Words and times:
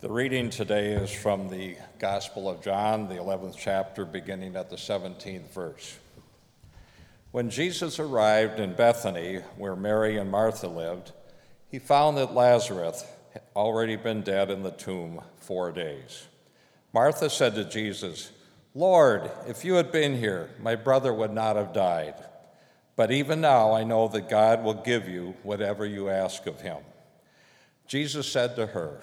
The 0.00 0.10
reading 0.10 0.48
today 0.48 0.92
is 0.92 1.10
from 1.10 1.50
the 1.50 1.76
Gospel 1.98 2.48
of 2.48 2.62
John, 2.62 3.06
the 3.06 3.16
11th 3.16 3.56
chapter, 3.58 4.06
beginning 4.06 4.56
at 4.56 4.70
the 4.70 4.76
17th 4.76 5.52
verse. 5.52 5.98
When 7.32 7.50
Jesus 7.50 7.98
arrived 7.98 8.60
in 8.60 8.72
Bethany, 8.72 9.40
where 9.58 9.76
Mary 9.76 10.16
and 10.16 10.30
Martha 10.30 10.68
lived, 10.68 11.12
he 11.68 11.78
found 11.78 12.16
that 12.16 12.32
Lazarus 12.32 13.04
had 13.34 13.42
already 13.54 13.96
been 13.96 14.22
dead 14.22 14.50
in 14.50 14.62
the 14.62 14.70
tomb 14.70 15.20
four 15.38 15.70
days. 15.70 16.28
Martha 16.94 17.28
said 17.28 17.54
to 17.56 17.64
Jesus, 17.66 18.30
Lord, 18.74 19.30
if 19.46 19.66
you 19.66 19.74
had 19.74 19.92
been 19.92 20.16
here, 20.16 20.48
my 20.62 20.76
brother 20.76 21.12
would 21.12 21.34
not 21.34 21.56
have 21.56 21.74
died. 21.74 22.14
But 22.96 23.12
even 23.12 23.42
now 23.42 23.74
I 23.74 23.84
know 23.84 24.08
that 24.08 24.30
God 24.30 24.64
will 24.64 24.72
give 24.72 25.10
you 25.10 25.34
whatever 25.42 25.84
you 25.84 26.08
ask 26.08 26.46
of 26.46 26.62
him. 26.62 26.78
Jesus 27.86 28.26
said 28.26 28.56
to 28.56 28.68
her, 28.68 29.02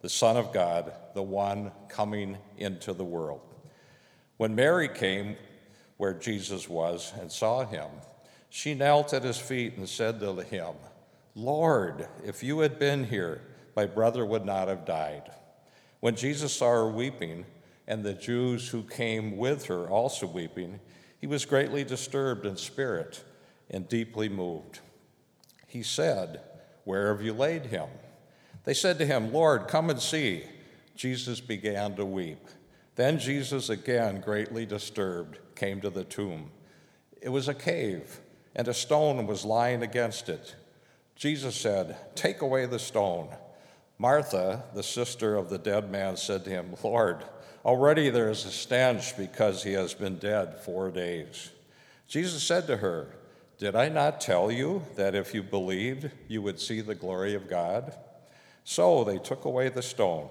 the 0.00 0.08
Son 0.08 0.36
of 0.36 0.52
God, 0.52 0.92
the 1.14 1.22
one 1.22 1.72
coming 1.88 2.38
into 2.56 2.92
the 2.92 3.04
world. 3.04 3.42
When 4.36 4.54
Mary 4.54 4.88
came 4.88 5.36
where 5.96 6.14
Jesus 6.14 6.68
was 6.68 7.12
and 7.20 7.30
saw 7.30 7.64
him, 7.66 7.88
she 8.48 8.74
knelt 8.74 9.12
at 9.12 9.22
his 9.22 9.38
feet 9.38 9.76
and 9.76 9.88
said 9.88 10.20
to 10.20 10.34
him, 10.42 10.74
Lord, 11.34 12.08
if 12.24 12.42
you 12.42 12.60
had 12.60 12.78
been 12.78 13.04
here, 13.04 13.42
my 13.76 13.86
brother 13.86 14.24
would 14.24 14.44
not 14.44 14.68
have 14.68 14.84
died. 14.84 15.30
When 16.00 16.16
Jesus 16.16 16.52
saw 16.52 16.70
her 16.70 16.88
weeping, 16.88 17.44
and 17.90 18.04
the 18.04 18.14
Jews 18.14 18.68
who 18.68 18.84
came 18.84 19.36
with 19.36 19.64
her 19.64 19.88
also 19.88 20.24
weeping, 20.24 20.78
he 21.20 21.26
was 21.26 21.44
greatly 21.44 21.82
disturbed 21.82 22.46
in 22.46 22.56
spirit 22.56 23.24
and 23.68 23.88
deeply 23.88 24.28
moved. 24.28 24.78
He 25.66 25.82
said, 25.82 26.40
Where 26.84 27.12
have 27.12 27.20
you 27.20 27.32
laid 27.32 27.66
him? 27.66 27.88
They 28.64 28.74
said 28.74 28.98
to 28.98 29.06
him, 29.06 29.32
Lord, 29.32 29.68
come 29.68 29.90
and 29.90 30.00
see. 30.00 30.44
Jesus 30.94 31.40
began 31.40 31.96
to 31.96 32.04
weep. 32.04 32.46
Then 32.96 33.18
Jesus, 33.18 33.70
again 33.70 34.20
greatly 34.20 34.66
disturbed, 34.66 35.38
came 35.54 35.80
to 35.80 35.90
the 35.90 36.04
tomb. 36.04 36.50
It 37.22 37.30
was 37.30 37.48
a 37.48 37.54
cave, 37.54 38.20
and 38.54 38.68
a 38.68 38.74
stone 38.74 39.26
was 39.26 39.44
lying 39.44 39.82
against 39.82 40.28
it. 40.28 40.54
Jesus 41.16 41.54
said, 41.56 41.96
Take 42.14 42.42
away 42.42 42.66
the 42.66 42.78
stone. 42.78 43.28
Martha, 43.98 44.64
the 44.74 44.82
sister 44.82 45.36
of 45.36 45.50
the 45.50 45.58
dead 45.58 45.90
man, 45.90 46.16
said 46.16 46.44
to 46.44 46.50
him, 46.50 46.74
Lord, 46.82 47.24
already 47.64 48.08
there 48.08 48.30
is 48.30 48.44
a 48.44 48.50
stench 48.50 49.16
because 49.16 49.62
he 49.62 49.72
has 49.72 49.92
been 49.92 50.16
dead 50.16 50.58
four 50.60 50.90
days. 50.90 51.50
Jesus 52.08 52.42
said 52.42 52.66
to 52.66 52.78
her, 52.78 53.08
Did 53.58 53.76
I 53.76 53.88
not 53.88 54.20
tell 54.20 54.50
you 54.50 54.82
that 54.96 55.14
if 55.14 55.34
you 55.34 55.42
believed, 55.42 56.10
you 56.28 56.42
would 56.42 56.58
see 56.58 56.80
the 56.80 56.94
glory 56.94 57.34
of 57.34 57.48
God? 57.48 57.94
So 58.64 59.04
they 59.04 59.18
took 59.18 59.44
away 59.44 59.68
the 59.68 59.82
stone, 59.82 60.28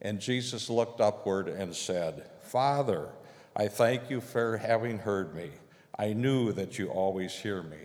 and 0.00 0.20
Jesus 0.20 0.70
looked 0.70 1.00
upward 1.00 1.48
and 1.48 1.74
said, 1.74 2.28
Father, 2.42 3.08
I 3.56 3.68
thank 3.68 4.10
you 4.10 4.20
for 4.20 4.58
having 4.58 4.98
heard 4.98 5.34
me. 5.34 5.50
I 5.98 6.12
knew 6.12 6.52
that 6.52 6.78
you 6.78 6.88
always 6.88 7.32
hear 7.32 7.62
me. 7.62 7.78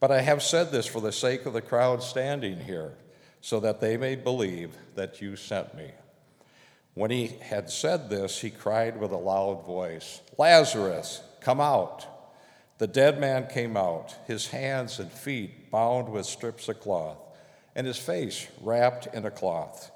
But 0.00 0.10
I 0.10 0.20
have 0.20 0.42
said 0.42 0.70
this 0.70 0.86
for 0.86 1.00
the 1.00 1.12
sake 1.12 1.46
of 1.46 1.52
the 1.52 1.62
crowd 1.62 2.02
standing 2.02 2.60
here, 2.60 2.94
so 3.40 3.60
that 3.60 3.80
they 3.80 3.96
may 3.96 4.16
believe 4.16 4.74
that 4.94 5.20
you 5.20 5.36
sent 5.36 5.74
me. 5.74 5.90
When 6.94 7.10
he 7.10 7.26
had 7.26 7.70
said 7.70 8.08
this, 8.08 8.40
he 8.40 8.50
cried 8.50 8.98
with 9.00 9.10
a 9.10 9.16
loud 9.16 9.66
voice, 9.66 10.20
Lazarus, 10.38 11.22
come 11.40 11.60
out. 11.60 12.06
The 12.78 12.86
dead 12.86 13.20
man 13.20 13.48
came 13.48 13.76
out, 13.76 14.14
his 14.26 14.48
hands 14.48 14.98
and 14.98 15.10
feet 15.10 15.70
bound 15.70 16.08
with 16.08 16.26
strips 16.26 16.68
of 16.68 16.80
cloth 16.80 17.18
and 17.74 17.86
his 17.86 17.98
face 17.98 18.46
wrapped 18.60 19.06
in 19.14 19.24
a 19.24 19.30
cloth. 19.30 19.90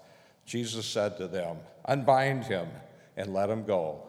Jesus 0.44 0.86
said 0.86 1.16
to 1.18 1.28
them, 1.28 1.58
Unbind 1.84 2.44
him 2.44 2.68
and 3.16 3.32
let 3.32 3.50
him 3.50 3.64
go. 3.64 4.02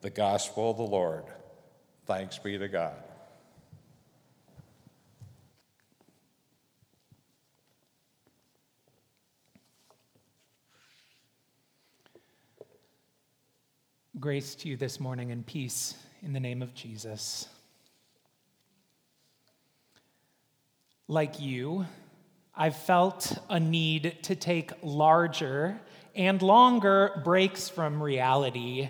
The 0.00 0.10
gospel 0.10 0.70
of 0.70 0.76
the 0.76 0.82
Lord. 0.82 1.24
Thanks 2.06 2.38
be 2.38 2.56
to 2.58 2.68
God. 2.68 2.94
Grace 14.20 14.56
to 14.56 14.68
you 14.68 14.76
this 14.76 14.98
morning 14.98 15.30
and 15.30 15.46
peace 15.46 15.94
in 16.22 16.32
the 16.32 16.40
name 16.40 16.60
of 16.60 16.74
Jesus. 16.74 17.46
Like 21.06 21.40
you, 21.40 21.86
I've 22.60 22.74
felt 22.74 23.38
a 23.48 23.60
need 23.60 24.16
to 24.24 24.34
take 24.34 24.72
larger 24.82 25.80
and 26.16 26.42
longer 26.42 27.22
breaks 27.22 27.68
from 27.68 28.02
reality. 28.02 28.88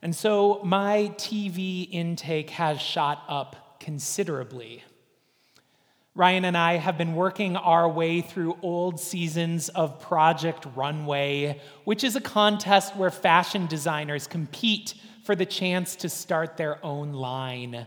And 0.00 0.16
so 0.16 0.62
my 0.64 1.12
TV 1.18 1.86
intake 1.92 2.48
has 2.48 2.80
shot 2.80 3.22
up 3.28 3.78
considerably. 3.78 4.82
Ryan 6.14 6.46
and 6.46 6.56
I 6.56 6.78
have 6.78 6.96
been 6.96 7.14
working 7.14 7.58
our 7.58 7.86
way 7.86 8.22
through 8.22 8.56
old 8.62 8.98
seasons 8.98 9.68
of 9.68 10.00
Project 10.00 10.66
Runway, 10.74 11.60
which 11.84 12.02
is 12.02 12.16
a 12.16 12.22
contest 12.22 12.96
where 12.96 13.10
fashion 13.10 13.66
designers 13.66 14.26
compete 14.26 14.94
for 15.24 15.36
the 15.36 15.44
chance 15.44 15.94
to 15.96 16.08
start 16.08 16.56
their 16.56 16.82
own 16.82 17.12
line. 17.12 17.86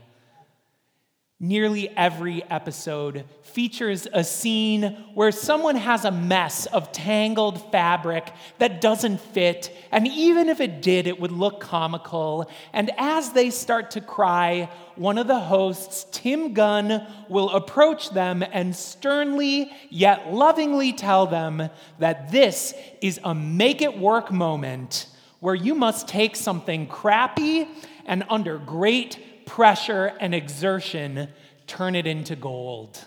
Nearly 1.44 1.90
every 1.98 2.44
episode 2.52 3.26
features 3.42 4.08
a 4.14 4.24
scene 4.24 4.84
where 5.16 5.32
someone 5.32 5.76
has 5.76 6.06
a 6.06 6.12
mess 6.12 6.68
of 6.68 6.92
tangled 6.92 7.72
fabric 7.72 8.32
that 8.60 8.80
doesn't 8.80 9.20
fit, 9.20 9.76
and 9.92 10.08
even 10.08 10.50
if 10.50 10.60
it 10.62 10.84
did, 10.84 11.08
it 11.08 11.20
would 11.20 11.32
look 11.32 11.60
comical. 11.60 12.48
And 12.74 12.92
as 12.96 13.32
they 13.32 13.50
start 13.50 13.90
to 13.92 14.02
cry, 14.02 14.70
one 14.96 15.18
of 15.18 15.26
the 15.26 15.40
hosts, 15.40 16.06
Tim 16.12 16.54
Gunn, 16.54 17.08
will 17.28 17.50
approach 17.50 18.12
them 18.12 18.44
and 18.44 18.76
sternly 18.76 19.72
yet 19.90 20.32
lovingly 20.32 20.94
tell 20.94 21.26
them 21.26 21.72
that 21.98 22.32
this 22.32 22.76
is 23.02 23.20
a 23.24 23.34
make 23.34 23.82
it 23.82 23.98
work 23.98 24.32
moment 24.32 25.08
where 25.40 25.56
you 25.56 25.74
must 25.74 26.08
take 26.08 26.36
something 26.36 26.86
crappy 26.86 27.68
and 28.06 28.24
under 28.30 28.60
great 28.60 29.18
pressure, 29.52 30.14
and 30.22 30.34
exertion, 30.34 31.28
turn 31.68 31.94
it 31.94 32.08
into 32.08 32.38
gold. 32.38 33.04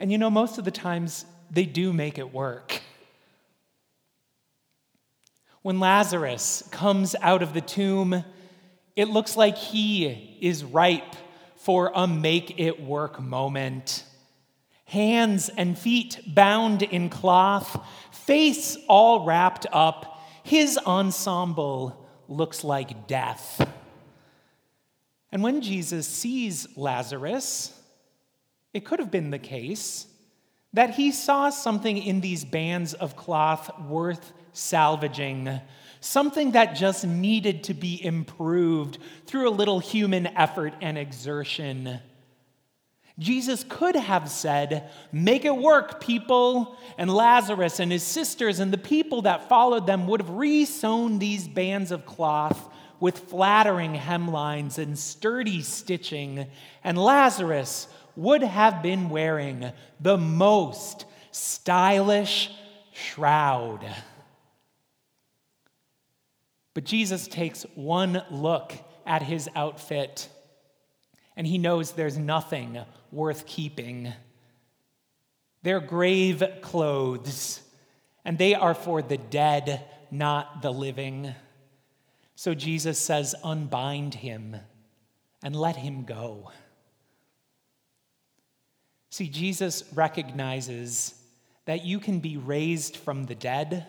And 0.00 0.10
you 0.10 0.18
know, 0.18 0.30
most 0.30 0.58
of 0.58 0.64
the 0.64 0.72
times 0.72 1.24
they 1.48 1.64
do 1.64 1.92
make 1.92 2.18
it 2.18 2.34
work. 2.34 2.82
When 5.62 5.78
Lazarus 5.78 6.68
comes 6.72 7.14
out 7.22 7.40
of 7.40 7.54
the 7.54 7.60
tomb, 7.60 8.24
it 8.96 9.08
looks 9.08 9.36
like 9.36 9.56
he 9.56 10.36
is 10.40 10.64
ripe 10.64 11.14
for 11.54 11.92
a 11.94 12.08
make 12.08 12.58
it 12.58 12.82
work 12.82 13.20
moment. 13.20 14.02
Hands 14.86 15.48
and 15.50 15.78
feet 15.78 16.20
bound 16.26 16.82
in 16.82 17.10
cloth, 17.10 17.80
face 18.10 18.76
all 18.88 19.24
wrapped 19.24 19.66
up, 19.70 20.20
his 20.42 20.76
ensemble 20.78 22.08
looks 22.26 22.64
like 22.64 23.06
death. 23.06 23.64
And 25.30 25.42
when 25.42 25.60
Jesus 25.60 26.06
sees 26.06 26.66
Lazarus, 26.76 27.72
it 28.72 28.84
could 28.84 28.98
have 28.98 29.10
been 29.10 29.30
the 29.30 29.38
case 29.38 30.06
that 30.72 30.94
he 30.94 31.10
saw 31.10 31.50
something 31.50 31.96
in 31.98 32.20
these 32.20 32.44
bands 32.44 32.94
of 32.94 33.16
cloth 33.16 33.70
worth 33.80 34.32
salvaging, 34.52 35.60
something 36.00 36.52
that 36.52 36.76
just 36.76 37.06
needed 37.06 37.64
to 37.64 37.74
be 37.74 38.04
improved 38.04 38.98
through 39.26 39.48
a 39.48 39.50
little 39.50 39.78
human 39.78 40.26
effort 40.28 40.74
and 40.80 40.98
exertion. 40.98 42.00
Jesus 43.18 43.64
could 43.68 43.96
have 43.96 44.30
said, 44.30 44.90
Make 45.10 45.44
it 45.44 45.56
work, 45.56 46.00
people. 46.00 46.76
And 46.96 47.12
Lazarus 47.12 47.80
and 47.80 47.90
his 47.90 48.04
sisters 48.04 48.60
and 48.60 48.72
the 48.72 48.78
people 48.78 49.22
that 49.22 49.48
followed 49.48 49.86
them 49.86 50.06
would 50.06 50.20
have 50.20 50.30
re 50.30 50.64
sewn 50.64 51.18
these 51.18 51.48
bands 51.48 51.90
of 51.90 52.06
cloth 52.06 52.68
with 53.00 53.18
flattering 53.18 53.94
hemlines 53.94 54.78
and 54.78 54.98
sturdy 54.98 55.62
stitching, 55.62 56.46
and 56.82 56.98
Lazarus 56.98 57.88
would 58.16 58.42
have 58.42 58.82
been 58.82 59.08
wearing 59.08 59.70
the 60.00 60.16
most 60.16 61.04
stylish 61.30 62.50
shroud. 62.92 63.84
But 66.74 66.84
Jesus 66.84 67.28
takes 67.28 67.64
one 67.74 68.22
look 68.30 68.72
at 69.06 69.22
his 69.22 69.48
outfit 69.54 70.28
and 71.38 71.46
he 71.46 71.56
knows 71.56 71.92
there's 71.92 72.18
nothing 72.18 72.80
worth 73.12 73.46
keeping. 73.46 74.12
They're 75.62 75.80
grave 75.80 76.42
clothes, 76.62 77.60
and 78.24 78.36
they 78.36 78.54
are 78.54 78.74
for 78.74 79.02
the 79.02 79.18
dead, 79.18 79.84
not 80.10 80.62
the 80.62 80.72
living. 80.72 81.32
So 82.38 82.54
Jesus 82.54 83.00
says, 83.00 83.34
Unbind 83.42 84.14
him 84.14 84.54
and 85.42 85.56
let 85.56 85.74
him 85.74 86.04
go. 86.04 86.52
See, 89.10 89.28
Jesus 89.28 89.82
recognizes 89.92 91.20
that 91.64 91.84
you 91.84 91.98
can 91.98 92.20
be 92.20 92.36
raised 92.36 92.96
from 92.96 93.24
the 93.24 93.34
dead 93.34 93.88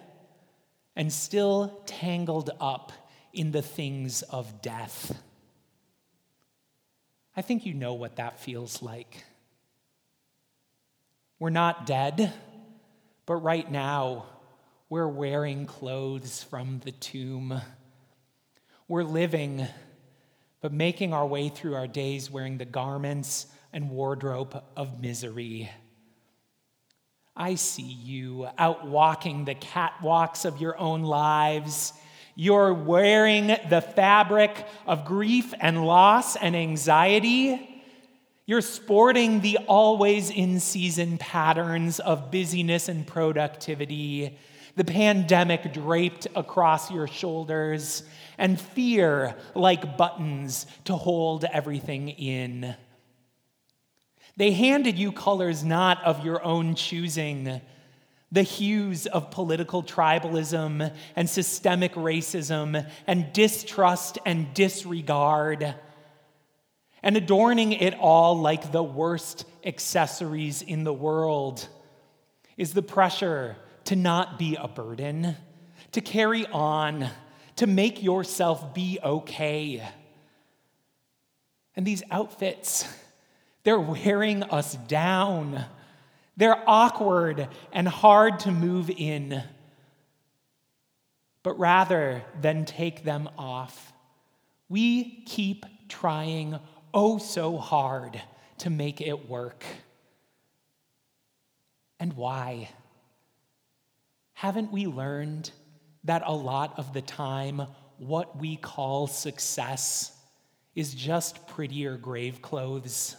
and 0.95 1.13
still 1.13 1.83
tangled 1.85 2.49
up 2.59 2.91
in 3.33 3.51
the 3.51 3.61
things 3.61 4.23
of 4.23 4.63
death. 4.63 5.21
I 7.37 7.43
think 7.43 7.67
you 7.67 7.75
know 7.75 7.93
what 7.93 8.15
that 8.15 8.39
feels 8.39 8.81
like. 8.81 9.25
We're 11.37 11.51
not 11.51 11.85
dead, 11.85 12.33
but 13.27 13.35
right 13.35 13.71
now 13.71 14.25
we're 14.89 15.07
wearing 15.07 15.67
clothes 15.67 16.41
from 16.41 16.81
the 16.83 16.91
tomb. 16.91 17.61
We're 18.89 19.03
living, 19.03 19.65
but 20.59 20.73
making 20.73 21.13
our 21.13 21.25
way 21.25 21.47
through 21.47 21.75
our 21.75 21.87
days 21.87 22.29
wearing 22.29 22.57
the 22.57 22.65
garments 22.65 23.45
and 23.71 23.89
wardrobe 23.89 24.61
of 24.75 24.99
misery. 24.99 25.69
I 27.37 27.55
see 27.55 27.83
you 27.83 28.49
out 28.57 28.85
walking 28.85 29.45
the 29.45 29.55
catwalks 29.55 30.43
of 30.43 30.59
your 30.59 30.77
own 30.77 31.03
lives 31.03 31.93
you're 32.41 32.73
wearing 32.73 33.47
the 33.47 33.81
fabric 33.81 34.65
of 34.87 35.03
grief 35.03 35.53
and 35.59 35.85
loss 35.85 36.37
and 36.37 36.55
anxiety. 36.55 37.83
You're 38.45 38.61
sporting 38.61 39.41
the 39.41 39.57
always 39.67 40.29
in 40.29 40.61
season 40.61 41.17
patterns 41.17 41.99
of 41.99 42.31
busyness 42.31 42.87
and 42.87 43.05
productivity, 43.05 44.37
the 44.75 44.83
pandemic 44.83 45.73
draped 45.73 46.27
across 46.35 46.91
your 46.91 47.07
shoulders, 47.07 48.03
and 48.37 48.59
fear 48.59 49.35
like 49.55 49.97
buttons 49.97 50.65
to 50.85 50.95
hold 50.95 51.43
everything 51.45 52.09
in. 52.09 52.75
They 54.37 54.51
handed 54.51 54.97
you 54.97 55.11
colors 55.11 55.63
not 55.63 56.03
of 56.03 56.23
your 56.23 56.43
own 56.43 56.75
choosing 56.75 57.61
the 58.31 58.43
hues 58.43 59.07
of 59.07 59.31
political 59.31 59.83
tribalism 59.83 60.93
and 61.15 61.29
systemic 61.29 61.93
racism 61.95 62.87
and 63.07 63.33
distrust 63.33 64.19
and 64.25 64.53
disregard, 64.53 65.75
and 67.01 67.17
adorning 67.17 67.71
it 67.71 67.95
all 67.95 68.37
like 68.39 68.71
the 68.71 68.83
worst 68.83 69.45
accessories 69.65 70.61
in 70.61 70.83
the 70.83 70.93
world 70.93 71.67
is 72.55 72.73
the 72.73 72.81
pressure 72.81 73.55
to 73.89 73.95
not 73.95 74.37
be 74.37 74.55
a 74.55 74.67
burden, 74.67 75.35
to 75.91 75.99
carry 75.99 76.45
on, 76.45 77.09
to 77.55 77.65
make 77.65 78.03
yourself 78.03 78.71
be 78.71 78.99
okay. 79.03 79.83
And 81.75 81.87
these 81.87 82.03
outfits, 82.11 82.87
they're 83.63 83.79
wearing 83.79 84.43
us 84.43 84.75
down. 84.75 85.65
They're 86.37 86.61
awkward 86.69 87.47
and 87.73 87.87
hard 87.87 88.41
to 88.41 88.51
move 88.51 88.91
in. 88.91 89.41
But 91.41 91.57
rather 91.57 92.21
than 92.39 92.65
take 92.65 93.03
them 93.03 93.27
off, 93.39 93.91
we 94.67 95.23
keep 95.25 95.65
trying 95.87 96.59
oh 96.93 97.17
so 97.17 97.57
hard 97.57 98.21
to 98.59 98.69
make 98.69 99.01
it 99.01 99.27
work. 99.27 99.63
And 101.99 102.13
why? 102.13 102.69
Haven't 104.39 104.71
we 104.71 104.87
learned 104.87 105.51
that 106.05 106.23
a 106.25 106.31
lot 106.31 106.79
of 106.79 106.93
the 106.93 107.01
time, 107.01 107.61
what 107.97 108.39
we 108.39 108.55
call 108.55 109.05
success 109.05 110.13
is 110.75 110.93
just 110.93 111.45
prettier 111.45 111.97
grave 111.97 112.41
clothes? 112.41 113.17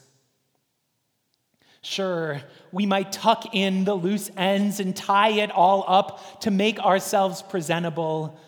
Sure, 1.83 2.41
we 2.73 2.87
might 2.87 3.13
tuck 3.13 3.55
in 3.55 3.85
the 3.85 3.93
loose 3.93 4.31
ends 4.35 4.81
and 4.81 4.97
tie 4.97 5.33
it 5.33 5.51
all 5.51 5.85
up 5.87 6.41
to 6.41 6.51
make 6.51 6.81
ourselves 6.81 7.43
presentable, 7.43 8.41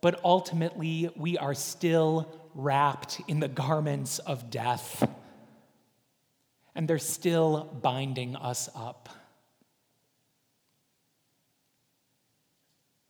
but 0.00 0.18
ultimately 0.24 1.08
we 1.14 1.38
are 1.38 1.54
still 1.54 2.28
wrapped 2.56 3.20
in 3.28 3.38
the 3.38 3.46
garments 3.46 4.18
of 4.18 4.50
death, 4.50 5.08
and 6.74 6.88
they're 6.88 6.98
still 6.98 7.78
binding 7.82 8.34
us 8.34 8.68
up. 8.74 9.10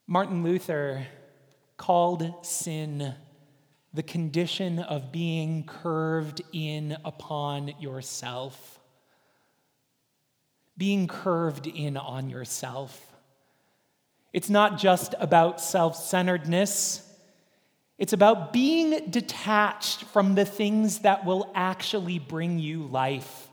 Martin 0.07 0.43
Luther 0.43 1.07
called 1.77 2.33
sin 2.45 3.15
the 3.93 4.03
condition 4.03 4.79
of 4.79 5.13
being 5.13 5.65
curved 5.65 6.43
in 6.53 6.97
upon 7.05 7.73
yourself 7.81 8.77
being 10.77 11.07
curved 11.07 11.67
in 11.67 11.97
on 11.97 12.29
yourself. 12.29 13.15
It's 14.33 14.51
not 14.51 14.79
just 14.79 15.15
about 15.19 15.61
self 15.61 15.97
centeredness, 15.97 17.03
it's 17.99 18.13
about 18.13 18.53
being 18.53 19.11
detached 19.11 20.05
from 20.05 20.35
the 20.35 20.45
things 20.45 21.01
that 21.01 21.25
will 21.25 21.51
actually 21.55 22.19
bring 22.19 22.59
you 22.59 22.85
life. 22.87 23.49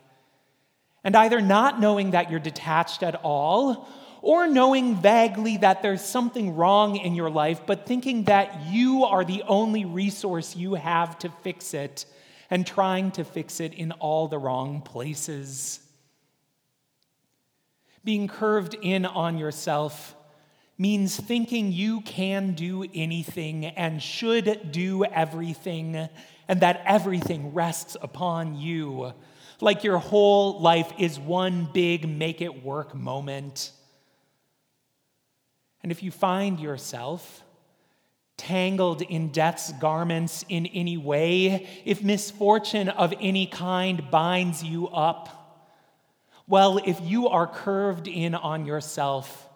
And 1.06 1.16
either 1.16 1.42
not 1.42 1.80
knowing 1.80 2.12
that 2.12 2.30
you're 2.30 2.40
detached 2.40 3.04
at 3.04 3.16
all, 3.24 3.88
or 4.24 4.48
knowing 4.48 4.96
vaguely 4.96 5.58
that 5.58 5.82
there's 5.82 6.02
something 6.02 6.56
wrong 6.56 6.96
in 6.96 7.14
your 7.14 7.30
life, 7.30 7.60
but 7.68 7.86
thinking 7.86 8.24
that 8.24 8.68
you 8.68 9.04
are 9.04 9.26
the 9.26 9.44
only 9.50 9.84
resource 9.84 10.56
you 10.56 10.76
have 10.76 11.20
to 11.20 11.30
fix 11.44 11.74
it, 11.74 12.06
and 12.50 12.66
trying 12.66 13.12
to 13.12 13.26
fix 13.26 13.60
it 13.60 13.74
in 13.74 13.92
all 13.92 14.30
the 14.30 14.38
wrong 14.38 14.82
places. 14.82 15.82
Being 18.06 18.30
curved 18.30 18.78
in 18.82 19.06
on 19.06 19.38
yourself 19.38 20.16
means 20.78 21.20
thinking 21.20 21.74
you 21.74 22.00
can 22.02 22.54
do 22.54 22.86
anything 22.96 23.66
and 23.66 24.02
should 24.02 24.72
do 24.72 25.04
everything, 25.04 26.08
and 26.48 26.62
that 26.62 26.82
everything 26.86 27.54
rests 27.54 27.98
upon 28.02 28.56
you, 28.56 29.12
like 29.60 29.84
your 29.84 29.98
whole 29.98 30.62
life 30.62 30.94
is 30.98 31.20
one 31.20 31.68
big 31.74 32.08
make 32.08 32.40
it 32.40 32.64
work 32.64 32.96
moment. 32.96 33.72
And 35.84 35.92
if 35.92 36.02
you 36.02 36.12
find 36.12 36.60
yourself 36.60 37.44
tangled 38.38 39.02
in 39.02 39.30
death's 39.30 39.72
garments 39.74 40.44
in 40.50 40.66
any 40.68 40.98
way, 40.98 41.68
if 41.86 42.02
misfortune 42.02 42.90
of 42.90 43.14
any 43.20 43.46
kind 43.46 44.10
binds 44.10 44.64
you 44.64 44.88
up, 44.88 45.40
well, 46.48 46.80
if 46.84 47.00
you 47.02 47.30
are 47.30 47.48
curved 47.48 48.08
in 48.08 48.34
on 48.34 48.66
yourself, 48.66 49.48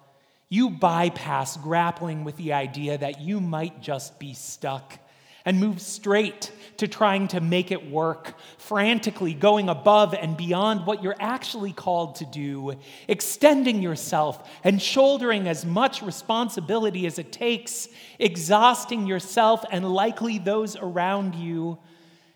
you 0.49 0.69
bypass 0.69 1.57
grappling 1.57 2.23
with 2.23 2.37
the 2.37 2.53
idea 2.53 2.97
that 2.97 3.19
you 3.19 3.41
might 3.41 3.81
just 3.81 4.19
be 4.19 4.33
stuck 4.33 4.99
and 5.47 5.61
move 5.61 5.79
straight 5.81 6.51
to 6.75 6.89
trying 6.89 7.29
to 7.29 7.39
make 7.39 7.71
it 7.71 7.89
work, 7.89 8.33
frantically 8.57 9.33
going 9.33 9.69
above 9.69 10.13
and 10.13 10.35
beyond 10.35 10.85
what 10.85 11.01
you're 11.01 11.15
actually 11.21 11.71
called 11.71 12.15
to 12.15 12.25
do, 12.25 12.77
extending 13.07 13.81
yourself 13.81 14.45
and 14.65 14.81
shouldering 14.81 15.47
as 15.47 15.65
much 15.65 16.01
responsibility 16.01 17.05
as 17.05 17.17
it 17.17 17.31
takes, 17.31 17.87
exhausting 18.19 19.07
yourself 19.07 19.63
and 19.71 19.89
likely 19.89 20.37
those 20.37 20.75
around 20.75 21.33
you 21.33 21.79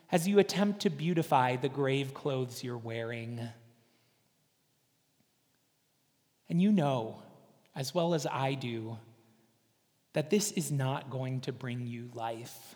as 0.10 0.26
you 0.26 0.40
attempt 0.40 0.80
to 0.80 0.90
beautify 0.90 1.58
the 1.58 1.68
grave 1.68 2.14
clothes 2.14 2.64
you're 2.64 2.78
wearing. 2.78 3.42
And 6.48 6.62
you 6.62 6.72
know, 6.72 7.22
as 7.76 7.94
well 7.94 8.14
as 8.14 8.26
I 8.26 8.54
do, 8.54 8.98
that 10.14 10.30
this 10.30 10.54
is 10.54 10.72
not 10.72 11.10
going 11.10 11.42
to 11.42 11.52
bring 11.52 11.86
you 11.86 12.10
life. 12.14 12.76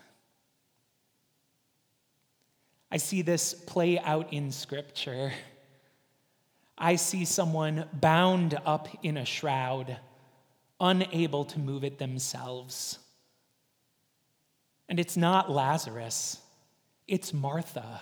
I 2.90 2.98
see 2.98 3.22
this 3.22 3.54
play 3.54 3.98
out 3.98 4.32
in 4.32 4.52
Scripture. 4.52 5.32
I 6.78 6.96
see 6.96 7.24
someone 7.24 7.88
bound 7.92 8.58
up 8.64 8.88
in 9.02 9.16
a 9.16 9.24
shroud, 9.24 9.96
unable 10.78 11.44
to 11.46 11.58
move 11.58 11.84
it 11.84 11.98
themselves. 11.98 12.98
And 14.88 15.00
it's 15.00 15.16
not 15.16 15.50
Lazarus, 15.50 16.38
it's 17.08 17.32
Martha. 17.32 18.00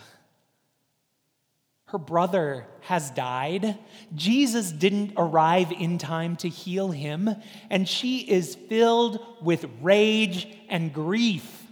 Her 1.87 1.99
brother 1.99 2.67
has 2.81 3.11
died. 3.11 3.79
Jesus 4.14 4.73
didn't 4.73 5.12
arrive 5.17 5.71
in 5.71 5.97
time 5.97 6.35
to 6.37 6.49
heal 6.49 6.91
him, 6.91 7.31
and 7.71 7.88
she 7.88 8.19
is 8.19 8.57
filled 8.57 9.25
with 9.41 9.67
rage 9.81 10.49
and 10.69 10.93
grief. 10.93 11.63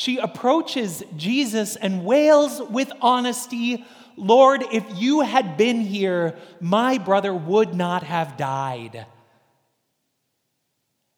She 0.00 0.16
approaches 0.16 1.02
Jesus 1.14 1.76
and 1.76 2.06
wails 2.06 2.62
with 2.70 2.90
honesty 3.02 3.84
Lord, 4.16 4.64
if 4.72 4.84
you 4.96 5.20
had 5.20 5.58
been 5.58 5.82
here, 5.82 6.38
my 6.58 6.96
brother 6.96 7.34
would 7.34 7.74
not 7.74 8.02
have 8.02 8.38
died. 8.38 9.06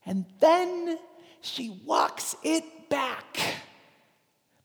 And 0.05 0.25
then 0.41 0.99
she 1.43 1.81
walks 1.85 2.35
it 2.43 2.65
back. 2.89 3.39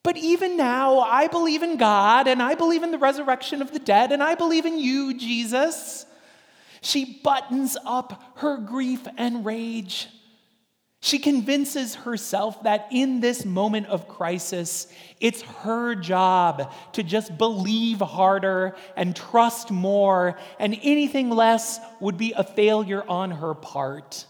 But 0.02 0.18
even 0.18 0.58
now, 0.58 1.00
I 1.00 1.28
believe 1.28 1.62
in 1.62 1.78
God 1.78 2.28
and 2.28 2.42
I 2.42 2.56
believe 2.56 2.82
in 2.82 2.90
the 2.90 2.98
resurrection 2.98 3.62
of 3.62 3.72
the 3.72 3.80
dead 3.80 4.12
and 4.12 4.24
I 4.24 4.34
believe 4.34 4.66
in 4.66 4.80
you, 4.80 5.16
Jesus. 5.16 6.08
She 6.82 7.22
buttons 7.24 7.78
up 7.86 8.38
her 8.38 8.58
grief 8.58 9.08
and 9.16 9.46
rage. 9.46 10.10
She 11.00 11.20
convinces 11.20 11.96
herself 11.96 12.64
that 12.64 12.88
in 12.92 13.20
this 13.20 13.46
moment 13.46 13.88
of 13.88 14.08
crisis, 14.08 14.88
it's 15.20 15.42
her 15.42 15.94
job 15.96 16.74
to 16.94 17.04
just 17.04 17.38
believe 17.38 18.00
harder 18.00 18.76
and 18.96 19.16
trust 19.16 19.70
more, 19.70 20.38
and 20.60 20.78
anything 20.82 21.30
less 21.30 21.80
would 22.00 22.18
be 22.18 22.34
a 22.34 22.44
failure 22.44 23.04
on 23.08 23.32
her 23.32 23.54
part. 23.54 24.26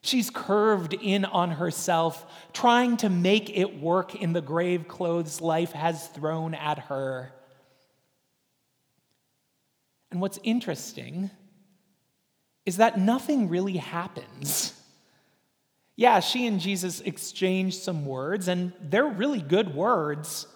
She's 0.00 0.30
curved 0.30 0.94
in 0.94 1.24
on 1.24 1.52
herself, 1.52 2.26
trying 2.52 2.96
to 2.98 3.08
make 3.08 3.56
it 3.56 3.78
work 3.80 4.16
in 4.16 4.32
the 4.32 4.40
grave 4.40 4.88
clothes 4.88 5.40
life 5.40 5.72
has 5.72 6.08
thrown 6.08 6.54
at 6.54 6.78
her. 6.80 7.32
And 10.10 10.20
what's 10.20 10.40
interesting 10.42 11.30
is 12.66 12.78
that 12.78 12.98
nothing 12.98 13.48
really 13.48 13.76
happens. 13.76 14.74
Yeah, 15.96 16.20
she 16.20 16.46
and 16.46 16.58
Jesus 16.58 17.00
exchange 17.00 17.76
some 17.76 18.06
words, 18.06 18.48
and 18.48 18.72
they're 18.80 19.06
really 19.06 19.40
good 19.40 19.74
words. 19.74 20.46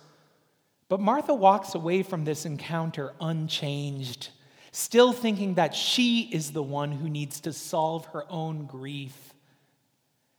But 0.89 1.01
Martha 1.01 1.35
walks 1.35 1.75
away 1.75 2.03
from 2.03 2.25
this 2.25 2.47
encounter 2.47 3.13
unchanged, 3.21 4.31
still 4.73 5.13
thinking 5.13 5.55
that 5.55 5.75
she 5.75 6.23
is 6.33 6.53
the 6.53 6.63
one 6.63 6.93
who 6.93 7.09
needs 7.09 7.41
to 7.41 7.53
solve 7.53 8.07
her 8.07 8.25
own 8.31 8.67
grief. 8.67 9.35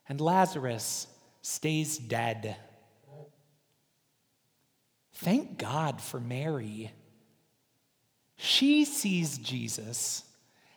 And 0.09 0.21
Lazarus 0.21 1.07
stays 1.41 1.97
dead. 1.97 2.55
Thank 5.13 5.57
God 5.57 6.01
for 6.01 6.19
Mary. 6.19 6.91
She 8.37 8.85
sees 8.85 9.37
Jesus 9.37 10.23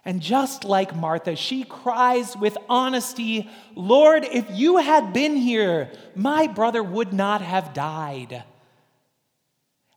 and 0.04 0.20
just 0.20 0.64
like 0.64 0.96
Martha, 0.96 1.36
she 1.36 1.62
cries 1.62 2.36
with 2.36 2.56
honesty, 2.68 3.50
Lord, 3.74 4.24
if 4.24 4.46
you 4.50 4.78
had 4.78 5.12
been 5.12 5.36
here, 5.36 5.90
my 6.14 6.46
brother 6.46 6.82
would 6.82 7.12
not 7.12 7.42
have 7.42 7.74
died. 7.74 8.44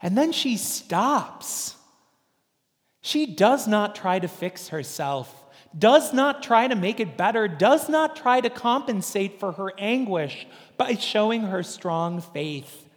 And 0.01 0.17
then 0.17 0.33
she 0.33 0.57
stops. 0.57 1.77
She 3.01 3.25
does 3.25 3.65
not 3.65 3.95
try 3.95 4.19
to 4.19 4.27
fix 4.27 4.69
herself, 4.69 5.43
does 5.77 6.13
not 6.13 6.43
try 6.43 6.67
to 6.67 6.75
make 6.75 6.99
it 6.99 7.17
better, 7.17 7.47
does 7.47 7.87
not 7.87 8.17
try 8.17 8.41
to 8.41 8.49
compensate 8.49 9.39
for 9.39 9.53
her 9.53 9.71
anguish 9.77 10.45
by 10.77 10.95
showing 10.95 11.43
her 11.43 11.63
strong 11.63 12.19
faith. 12.19 12.89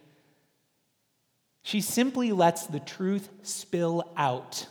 She 1.61 1.79
simply 1.79 2.33
lets 2.33 2.65
the 2.67 2.79
truth 2.79 3.29
spill 3.43 4.11
out 4.17 4.67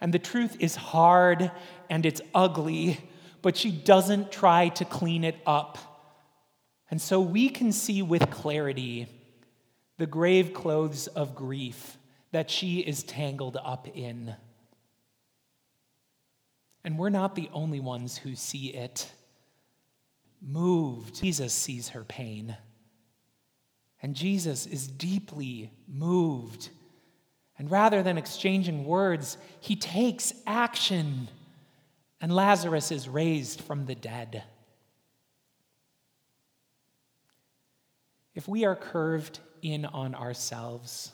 and 0.00 0.12
the 0.12 0.18
truth 0.18 0.56
is 0.60 0.76
hard 0.76 1.50
and 1.90 2.06
it's 2.06 2.20
ugly, 2.34 2.98
but 3.42 3.56
she 3.56 3.70
doesn't 3.70 4.30
try 4.30 4.68
to 4.70 4.84
clean 4.84 5.24
it 5.24 5.36
up. 5.46 5.78
And 6.90 7.00
so 7.00 7.20
we 7.20 7.48
can 7.48 7.72
see 7.72 8.02
with 8.02 8.30
clarity 8.30 9.08
the 9.98 10.06
grave 10.06 10.54
clothes 10.54 11.06
of 11.08 11.34
grief 11.34 11.98
that 12.30 12.50
she 12.50 12.78
is 12.80 13.02
tangled 13.02 13.58
up 13.62 13.88
in. 13.94 14.34
And 16.84 16.98
we're 16.98 17.10
not 17.10 17.34
the 17.34 17.50
only 17.52 17.80
ones 17.80 18.16
who 18.18 18.34
see 18.34 18.68
it. 18.68 19.10
Moved, 20.40 21.16
Jesus 21.20 21.52
sees 21.52 21.90
her 21.90 22.04
pain. 22.04 22.56
And 24.00 24.14
Jesus 24.14 24.66
is 24.66 24.86
deeply 24.86 25.72
moved 25.88 26.70
and 27.58 27.70
rather 27.70 28.02
than 28.02 28.18
exchanging 28.18 28.84
words, 28.84 29.36
he 29.60 29.74
takes 29.74 30.32
action, 30.46 31.28
and 32.20 32.32
Lazarus 32.34 32.92
is 32.92 33.08
raised 33.08 33.60
from 33.60 33.86
the 33.86 33.96
dead. 33.96 34.44
If 38.34 38.46
we 38.46 38.64
are 38.64 38.76
curved 38.76 39.40
in 39.62 39.84
on 39.84 40.14
ourselves, 40.14 41.10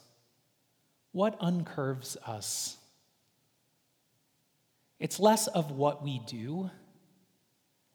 what 1.12 1.40
uncurves 1.40 2.16
us? 2.26 2.76
It's 4.98 5.18
less 5.18 5.46
of 5.46 5.70
what 5.70 6.02
we 6.02 6.20
do 6.26 6.70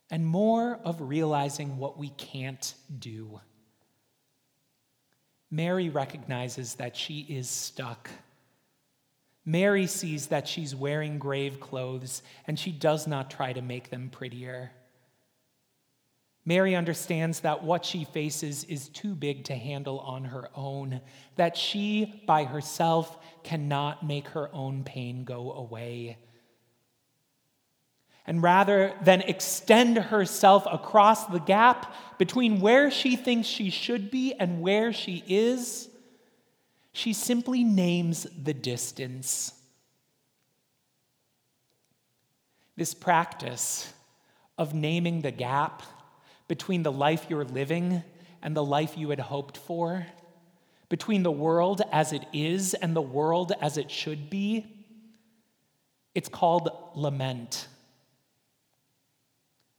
and 0.09 0.25
more 0.25 0.79
of 0.83 1.01
realizing 1.01 1.77
what 1.77 1.99
we 1.99 2.09
can't 2.09 2.73
do. 2.97 3.39
Mary 5.51 5.89
recognizes 5.89 6.75
that 6.75 6.97
she 6.97 7.19
is 7.29 7.47
stuck 7.47 8.09
Mary 9.49 9.87
sees 9.87 10.27
that 10.27 10.47
she's 10.47 10.75
wearing 10.75 11.17
grave 11.17 11.59
clothes 11.59 12.21
and 12.45 12.59
she 12.59 12.71
does 12.71 13.07
not 13.07 13.31
try 13.31 13.51
to 13.51 13.63
make 13.63 13.89
them 13.89 14.07
prettier. 14.11 14.69
Mary 16.45 16.75
understands 16.75 17.39
that 17.39 17.63
what 17.63 17.83
she 17.83 18.03
faces 18.03 18.63
is 18.65 18.89
too 18.89 19.15
big 19.15 19.43
to 19.43 19.55
handle 19.55 20.01
on 20.01 20.25
her 20.25 20.49
own, 20.55 21.01
that 21.35 21.57
she 21.57 22.21
by 22.27 22.43
herself 22.43 23.17
cannot 23.41 24.05
make 24.05 24.27
her 24.27 24.53
own 24.53 24.83
pain 24.83 25.23
go 25.23 25.51
away. 25.53 26.19
And 28.27 28.43
rather 28.43 28.93
than 29.01 29.21
extend 29.21 29.97
herself 29.97 30.67
across 30.71 31.25
the 31.25 31.39
gap 31.39 31.91
between 32.19 32.59
where 32.59 32.91
she 32.91 33.15
thinks 33.15 33.47
she 33.47 33.71
should 33.71 34.11
be 34.11 34.31
and 34.35 34.61
where 34.61 34.93
she 34.93 35.23
is, 35.27 35.88
she 36.99 37.13
simply 37.13 37.63
names 37.63 38.27
the 38.43 38.53
distance. 38.53 39.53
This 42.75 42.93
practice 42.93 43.93
of 44.57 44.73
naming 44.73 45.21
the 45.21 45.31
gap 45.31 45.81
between 46.49 46.83
the 46.83 46.91
life 46.91 47.27
you're 47.29 47.45
living 47.45 48.03
and 48.41 48.53
the 48.53 48.63
life 48.63 48.97
you 48.97 49.11
had 49.11 49.19
hoped 49.21 49.55
for, 49.55 50.05
between 50.89 51.23
the 51.23 51.31
world 51.31 51.81
as 51.93 52.11
it 52.11 52.25
is 52.33 52.73
and 52.73 52.93
the 52.93 53.01
world 53.01 53.53
as 53.61 53.77
it 53.77 53.89
should 53.89 54.29
be, 54.29 54.65
it's 56.13 56.27
called 56.27 56.69
lament. 56.95 57.69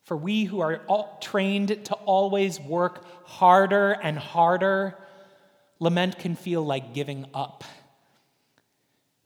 For 0.04 0.16
we 0.16 0.44
who 0.44 0.60
are 0.60 0.80
trained 1.20 1.84
to 1.84 1.94
always 1.94 2.58
work 2.58 3.04
harder 3.26 3.92
and 3.92 4.18
harder 4.18 4.96
lament 5.80 6.18
can 6.18 6.36
feel 6.36 6.64
like 6.64 6.94
giving 6.94 7.26
up 7.34 7.64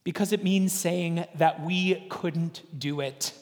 because 0.05 0.33
it 0.33 0.45
means 0.45 0.73
saying 0.73 1.25
that 1.37 1.63
we 1.65 2.07
couldn't 2.11 2.63
do 2.79 3.01
it. 3.01 3.33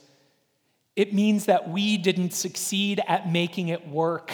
It 0.94 1.12
means 1.12 1.46
that 1.46 1.68
we 1.68 1.98
didn't 1.98 2.32
succeed 2.32 3.00
at 3.06 3.30
making 3.30 3.68
it 3.68 3.88
work, 3.88 4.32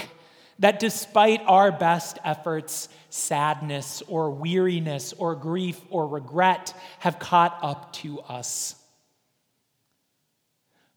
that 0.59 0.79
despite 0.79 1.41
our 1.47 1.73
best 1.73 2.19
efforts, 2.25 2.89
sadness 3.11 4.03
or 4.07 4.31
weariness 4.31 5.15
or 5.15 5.35
grief 5.35 5.81
or 5.89 6.07
regret 6.07 6.75
have 6.99 7.19
caught 7.19 7.59
up 7.63 7.93
to 7.95 8.21
us. 8.21 8.75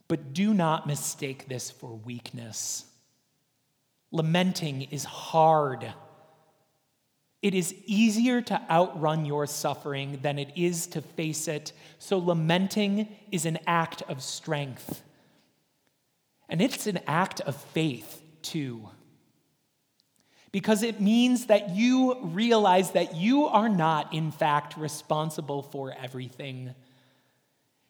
But 0.07 0.33
do 0.33 0.53
not 0.53 0.87
mistake 0.87 1.47
this 1.47 1.71
for 1.71 1.95
weakness. 1.95 2.85
Lamenting 4.11 4.81
is 4.81 5.05
hard. 5.05 5.93
It 7.41 7.55
is 7.55 7.73
easier 7.85 8.41
to 8.41 8.61
outrun 8.69 9.25
your 9.25 9.47
suffering 9.47 10.19
than 10.21 10.37
it 10.37 10.51
is 10.55 10.85
to 10.87 11.01
face 11.01 11.47
it, 11.47 11.73
so 11.97 12.19
lamenting 12.19 13.07
is 13.31 13.45
an 13.45 13.57
act 13.65 14.03
of 14.03 14.21
strength. 14.21 15.01
And 16.47 16.61
it's 16.61 16.85
an 16.85 16.99
act 17.07 17.41
of 17.41 17.55
faith, 17.55 18.21
too. 18.43 18.89
Because 20.51 20.83
it 20.83 21.01
means 21.01 21.47
that 21.47 21.71
you 21.71 22.17
realize 22.21 22.91
that 22.91 23.15
you 23.15 23.45
are 23.45 23.69
not, 23.69 24.13
in 24.13 24.31
fact, 24.31 24.77
responsible 24.77 25.63
for 25.63 25.93
everything. 25.97 26.75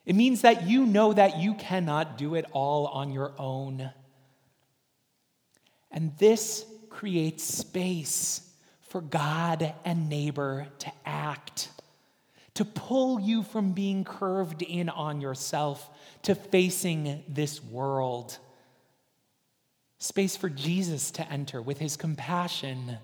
It 0.05 0.15
means 0.15 0.41
that 0.41 0.67
you 0.67 0.85
know 0.85 1.11
that 1.11 1.39
you 1.39 1.55
cannot 1.55 2.17
do 2.17 2.35
it 2.35 2.45
all 2.53 2.87
on 2.87 3.11
your 3.11 3.33
own. 3.37 3.91
And 5.89 6.17
this 6.19 6.65
creates 6.89 7.43
space 7.43 8.47
for 8.91 9.01
God 9.01 9.73
and 9.85 10.09
neighbor 10.09 10.67
to 10.79 10.91
act. 11.05 11.69
to 12.53 12.65
pull 12.65 13.19
you 13.19 13.43
from 13.43 13.71
being 13.71 14.03
curved 14.03 14.61
in 14.61 14.89
on 14.89 15.21
yourself 15.21 15.89
to 16.23 16.35
facing 16.35 17.23
this 17.27 17.63
world. 17.63 18.37
Space 19.99 20.35
for 20.35 20.49
Jesus 20.49 21.11
to 21.11 21.31
enter 21.31 21.61
with 21.61 21.79
his 21.79 21.95
compassion 21.95 22.97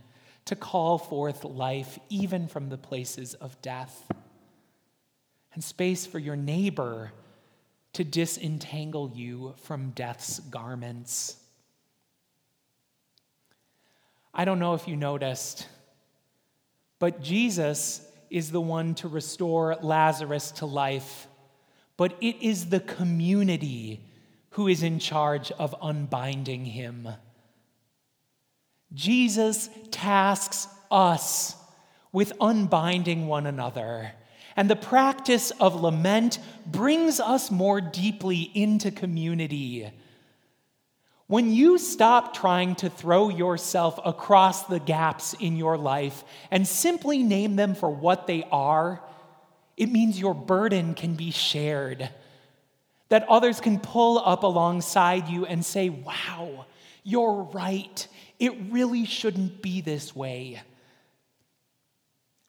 to 0.46 0.56
call 0.56 0.98
forth 0.98 1.44
life 1.44 2.00
even 2.10 2.48
from 2.48 2.70
the 2.70 2.78
places 2.78 3.34
of 3.36 3.62
death. 3.62 4.10
And 5.54 5.64
space 5.64 6.06
for 6.06 6.20
your 6.20 6.36
neighbor 6.36 7.12
to 7.94 8.04
disentangle 8.04 9.12
you 9.16 9.56
from 9.64 9.92
death's 9.92 10.40
garments. 10.40 11.38
I 14.34 14.46
don't 14.46 14.60
know 14.60 14.76
if 14.76 14.88
you 14.88 14.96
noticed, 14.96 15.68
but 17.00 17.22
Jesus 17.22 18.06
is 18.30 18.52
the 18.52 18.62
one 18.62 18.96
to 18.96 19.08
restore 19.08 19.78
Lazarus 19.82 20.52
to 20.52 20.66
life, 20.66 21.28
but 21.96 22.16
it 22.22 22.42
is 22.42 22.68
the 22.68 22.80
community 22.80 24.02
who 24.52 24.68
is 24.68 24.84
in 24.84 25.00
charge 25.00 25.52
of 25.54 25.76
unbinding 25.82 26.66
him. 26.66 27.08
Jesus 28.94 29.70
tasks 29.92 30.68
us 30.90 31.56
with 32.12 32.34
unbinding 32.40 33.28
one 33.28 33.46
another. 33.46 34.14
And 34.56 34.70
the 34.70 34.76
practice 34.76 35.52
of 35.60 35.80
lament 35.80 36.40
brings 36.66 37.20
us 37.20 37.52
more 37.52 37.80
deeply 37.80 38.50
into 38.56 38.90
community. 38.90 39.92
When 41.28 41.52
you 41.52 41.78
stop 41.78 42.34
trying 42.34 42.76
to 42.76 42.90
throw 42.90 43.28
yourself 43.28 44.00
across 44.06 44.64
the 44.64 44.80
gaps 44.80 45.34
in 45.34 45.58
your 45.58 45.78
life 45.78 46.24
and 46.52 46.66
simply 46.66 47.22
name 47.22 47.58
them 47.58 47.76
for 47.76 47.90
what 47.90 48.28
they 48.28 48.46
are, 48.50 49.02
it 49.76 49.92
means 49.92 50.18
your 50.18 50.34
burden 50.34 50.94
can 50.94 51.16
be 51.16 51.32
shared. 51.32 52.10
That 53.10 53.28
others 53.28 53.60
can 53.60 53.80
pull 53.80 54.20
up 54.20 54.44
alongside 54.44 55.28
you 55.28 55.46
and 55.46 55.66
say, 55.66 55.90
Wow, 55.90 56.66
you're 57.04 57.44
right. 57.54 58.08
It 58.40 58.54
really 58.70 59.06
shouldn't 59.06 59.62
be 59.62 59.82
this 59.82 60.16
way. 60.16 60.62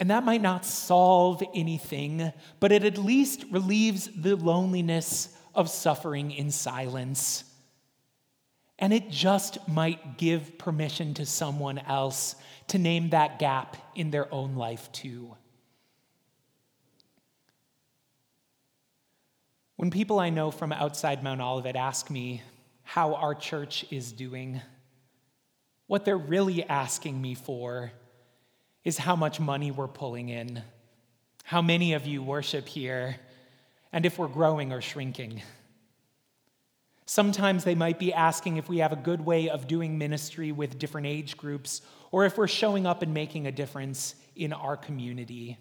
And 0.00 0.11
that 0.11 0.25
might 0.25 0.42
not 0.42 0.64
solve 0.64 1.42
anything, 1.52 2.32
but 2.61 2.70
it 2.70 2.85
at 2.85 2.99
least 2.99 3.44
relieves 3.50 4.08
the 4.14 4.37
loneliness 4.37 5.37
of 5.54 5.68
suffering 5.68 6.30
in 6.30 6.52
silence. 6.52 7.42
And 8.78 8.92
it 8.92 9.11
just 9.11 9.66
might 9.68 10.18
give 10.18 10.56
permission 10.56 11.14
to 11.14 11.26
someone 11.26 11.78
else 11.78 12.37
to 12.68 12.78
name 12.78 13.11
that 13.11 13.38
gap 13.38 13.76
in 13.94 14.11
their 14.11 14.32
own 14.32 14.54
life, 14.54 14.90
too. 14.92 15.35
When 19.76 19.90
people 19.90 20.18
I 20.18 20.30
know 20.30 20.50
from 20.50 20.73
outside 20.73 21.23
Mount 21.23 21.40
Olivet 21.40 21.76
ask 21.76 22.11
me 22.11 22.42
how 22.82 23.14
our 23.14 23.35
church 23.35 23.85
is 23.90 24.12
doing, 24.12 24.61
what 25.87 26.04
they're 26.04 26.16
really 26.16 26.64
asking 26.64 27.20
me 27.20 27.35
for 27.35 27.92
is 28.85 28.99
how 28.99 29.16
much 29.16 29.40
money 29.40 29.70
we're 29.70 29.88
pulling 29.88 30.28
in, 30.28 30.62
how 31.44 31.62
many 31.62 31.94
of 31.94 32.06
you 32.06 32.23
worship 32.23 32.66
here, 32.66 33.16
and 33.92 34.04
if 34.04 34.18
we're 34.18 34.28
growing 34.28 34.73
or 34.73 34.80
shrinking. 34.80 35.42
Sometimes 37.09 37.65
they 37.65 37.75
might 37.75 37.99
be 37.99 38.12
asking 38.12 38.59
if 38.59 38.69
we 38.69 38.81
have 38.81 38.93
a 38.93 38.97
good 38.97 39.25
way 39.25 39.49
of 39.49 39.67
doing 39.67 39.97
ministry 39.97 40.53
with 40.53 40.79
different 40.79 41.07
age 41.07 41.38
groups 41.38 41.81
or 42.11 42.27
if 42.27 42.37
we're 42.37 42.47
showing 42.47 42.85
up 42.85 43.00
and 43.00 43.15
making 43.15 43.47
a 43.47 43.50
difference 43.50 44.15
in 44.37 44.53
our 44.53 44.77
community. 44.77 45.57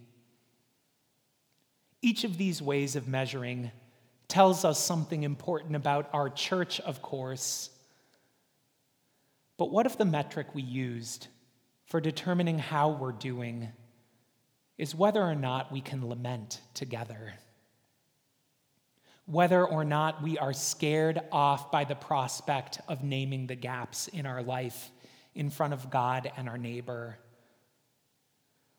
Each 2.01 2.25
of 2.25 2.37
these 2.37 2.61
ways 2.61 2.97
of 2.97 3.07
measuring 3.07 3.71
tells 4.27 4.65
us 4.65 4.77
something 4.77 5.23
important 5.23 5.77
about 5.77 6.09
our 6.11 6.29
church, 6.29 6.81
of 6.81 7.01
course. 7.01 7.69
But 9.55 9.71
what 9.71 9.85
if 9.85 9.97
the 9.97 10.03
metric 10.03 10.47
we 10.53 10.63
used 10.63 11.27
for 11.85 12.01
determining 12.01 12.59
how 12.59 12.89
we're 12.89 13.13
doing 13.13 13.69
is 14.77 14.93
whether 14.93 15.23
or 15.23 15.35
not 15.35 15.71
we 15.71 15.79
can 15.79 16.09
lament 16.09 16.59
together? 16.73 17.35
Whether 19.27 19.63
or 19.65 19.83
not 19.83 20.23
we 20.23 20.37
are 20.37 20.53
scared 20.53 21.21
off 21.33 21.69
by 21.69 21.83
the 21.83 21.95
prospect 21.95 22.79
of 22.87 23.03
naming 23.03 23.45
the 23.45 23.55
gaps 23.55 24.07
in 24.07 24.25
our 24.25 24.41
life 24.41 24.89
in 25.35 25.49
front 25.49 25.73
of 25.73 25.89
God 25.89 26.31
and 26.37 26.47
our 26.47 26.57
neighbor, 26.57 27.19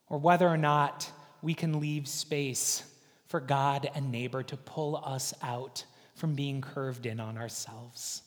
or 0.07 0.17
whether 0.17 0.47
or 0.47 0.57
not 0.57 1.09
we 1.43 1.53
can 1.53 1.79
leave 1.79 2.07
space 2.07 2.83
for 3.27 3.39
God 3.39 3.89
and 3.93 4.11
neighbor 4.11 4.41
to 4.41 4.57
pull 4.57 4.97
us 4.97 5.35
out 5.43 5.85
from 6.15 6.33
being 6.33 6.61
curved 6.61 7.05
in 7.05 7.19
on 7.19 7.37
ourselves. 7.37 8.23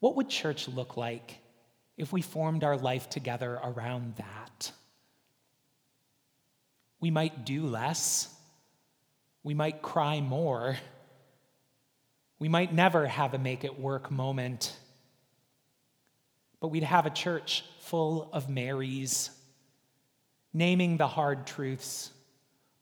What 0.00 0.16
would 0.16 0.30
church 0.30 0.66
look 0.66 0.96
like 0.96 1.38
if 1.98 2.10
we 2.10 2.22
formed 2.22 2.64
our 2.64 2.78
life 2.78 3.10
together 3.10 3.60
around 3.62 4.16
that? 4.16 4.72
We 7.00 7.10
might 7.10 7.44
do 7.44 7.66
less 7.66 8.34
we 9.44 9.54
might 9.54 9.82
cry 9.82 10.20
more. 10.20 10.76
We 12.40 12.48
might 12.48 12.74
never 12.74 13.06
have 13.06 13.34
a 13.34 13.38
make 13.38 13.62
it 13.62 13.78
work 13.78 14.10
moment. 14.10 14.76
But 16.60 16.68
we'd 16.68 16.82
have 16.82 17.06
a 17.06 17.10
church 17.10 17.62
full 17.80 18.30
of 18.32 18.48
Marys, 18.48 19.30
naming 20.54 20.96
the 20.96 21.06
hard 21.06 21.46
truths, 21.46 22.10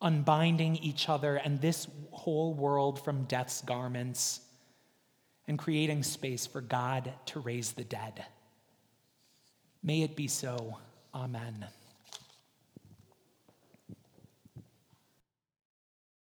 unbinding 0.01 0.77
each 0.77 1.09
other 1.09 1.37
and 1.37 1.61
this 1.61 1.89
whole 2.13 2.55
world 2.55 3.05
from 3.05 3.25
death's 3.25 3.61
garments, 3.63 4.41
and 5.49 5.59
creating 5.59 6.05
space 6.05 6.47
for 6.47 6.61
God 6.61 7.13
to 7.27 7.41
raise 7.41 7.73
the 7.73 7.85
dead. 7.85 8.25
May 9.83 10.03
it 10.03 10.15
be 10.15 10.29
so. 10.29 10.79
Amen. 11.13 11.67